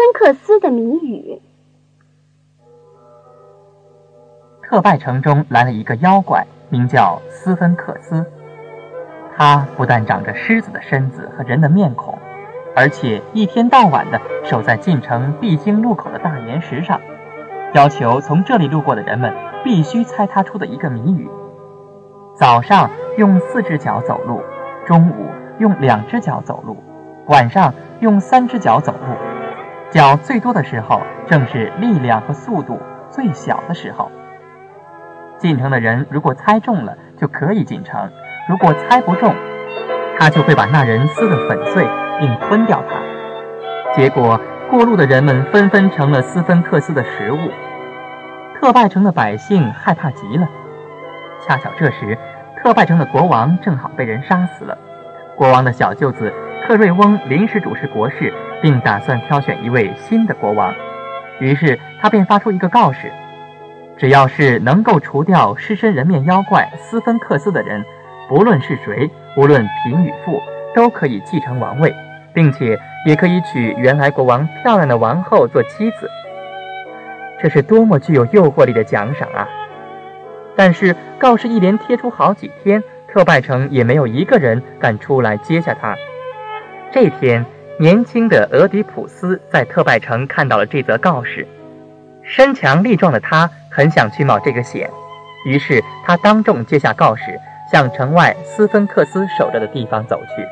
[0.00, 1.42] 芬克斯的谜语。
[4.62, 8.24] 特拜城中来了一个妖怪，名叫斯芬克斯。
[9.36, 12.18] 他不但长着狮子的身子和人的面孔，
[12.74, 16.98] 而且一天到晚的守在进城必经路口的大岩石上，
[17.74, 21.28] 要求从这里路过的人们必须猜他出的一个谜语。
[22.34, 22.88] 早上
[23.18, 24.40] 用四只脚走路，
[24.86, 25.26] 中午
[25.58, 26.78] 用两只脚走路，
[27.26, 29.29] 晚上用三只脚走路。
[29.90, 32.80] 脚最多的时候，正是力量和速度
[33.10, 34.08] 最小的时候。
[35.36, 38.08] 进城的人如果猜中了，就可以进城；
[38.48, 39.34] 如果猜不中，
[40.16, 41.88] 他就会把那人撕得粉碎，
[42.20, 43.00] 并吞掉他。
[43.92, 44.40] 结果，
[44.70, 47.38] 过路的人们纷纷成了斯芬克斯的食物。
[48.60, 50.48] 特拜城的百姓害怕极了。
[51.40, 52.16] 恰巧这时，
[52.62, 54.78] 特拜城的国王正好被人杀死了。
[55.40, 56.30] 国王的小舅子
[56.68, 58.30] 克瑞翁临时主持国事，
[58.60, 60.70] 并打算挑选一位新的国王。
[61.38, 63.10] 于是，他便发出一个告示。
[63.96, 67.82] 只要是能够除掉狮身人面妖怪斯芬克斯的人，
[68.28, 70.38] 不论是谁，无论贫与富，
[70.74, 71.90] 都可以继承王位，
[72.34, 76.06] 并且也可以娶原来国王漂亮的王后做妻子。
[77.40, 79.48] 这是多么具有诱惑力的奖赏啊！
[80.54, 85.96] 但是告示一连贴出好几天，特拜城也没有一个人敢出来接下他。
[86.92, 87.44] 这天，
[87.78, 91.46] 年轻的俄狄浦斯在特拜城看到了这则告示，
[92.22, 93.50] 身强力壮的他。
[93.72, 94.90] 很想去冒这个险，
[95.46, 97.22] 于是他当众接下告示，
[97.70, 100.44] 向城外斯芬克斯守着的地方走去。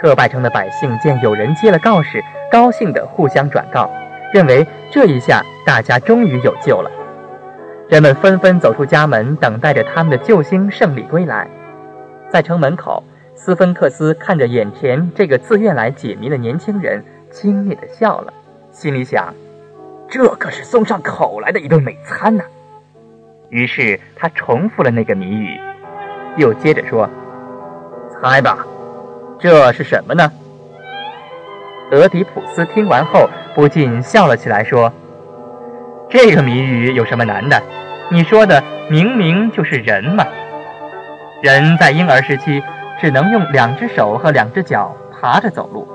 [0.00, 3.88] 特拜城的百姓见有人接了告示，高兴地互相转告，
[4.34, 6.90] 认为这一下大家终于有救了。
[7.88, 11.48] 人们纷纷走出家门，等待着他们的救星胜利归来。
[12.28, 13.02] 在城门口，
[13.36, 18.32] 斯芬克斯看着眼前这个自愿来解谜的年轻人，轻蔑地笑了，
[18.72, 19.32] 心里想。
[20.08, 22.44] 这可是送上口来的一顿美餐呐！
[23.50, 25.60] 于是他重复了那个谜语，
[26.36, 27.08] 又接着说
[28.10, 28.66] ：“猜吧，
[29.38, 30.28] 这是什么呢？”
[31.92, 34.92] 俄狄浦斯听完后不禁笑了起来，说
[36.18, 37.62] ：“这个谜语有什么难的？
[38.08, 40.26] 你说的明明就是人嘛！
[41.42, 42.62] 人在婴儿时期
[42.98, 45.86] 只能用两只手和两只脚爬着走路，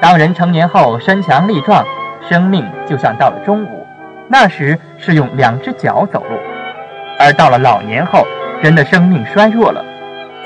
[0.00, 1.84] 当人成年后身强力壮。”
[2.30, 3.86] 生命就像到了中午，
[4.28, 6.36] 那时是用两只脚走路；
[7.18, 8.24] 而到了老年后，
[8.62, 9.84] 人的生命衰弱了，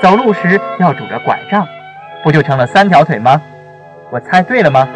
[0.01, 1.67] 走路时要拄着拐杖，
[2.23, 3.39] 不就成了三条腿吗？
[4.09, 4.87] 我猜对了吗？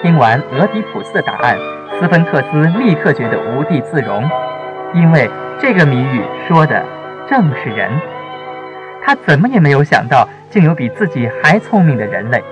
[0.00, 1.58] 听完俄狄浦斯的答案，
[1.98, 4.28] 斯芬克斯立刻觉得无地自容，
[4.94, 5.28] 因为
[5.60, 6.84] 这个谜语说的
[7.28, 7.90] 正是人。
[9.04, 12.42] 他怎么也没有想到，竟有比自己还聪明的人类。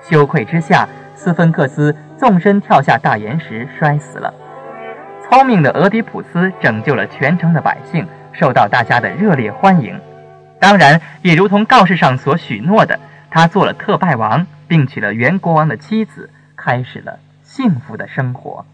[0.00, 0.88] 羞愧之下。
[1.12, 4.32] 斯芬克斯纵身跳下大岩石，摔死了。
[5.22, 10.00] 聪明的俄狄浦斯拯救了全城的百姓，受到大家的热烈欢迎。
[10.58, 12.98] 当然，也如同告示上所许诺的，
[13.28, 16.30] 他做了特拜王，并娶了原国王的妻子，
[16.62, 18.66] 开始了幸福的生活。